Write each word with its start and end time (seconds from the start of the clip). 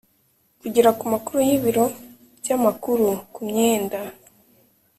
Kugera 0.59 0.89
ku 0.99 1.05
makuru 1.13 1.39
y 1.47 1.51
ibiro 1.57 1.85
by 2.39 2.49
amakuru 2.57 3.07
ku 3.33 3.41
myenda 3.49 3.99